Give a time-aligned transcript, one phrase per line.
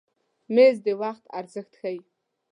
[0.53, 1.99] مېز د وخت ارزښت ښیي.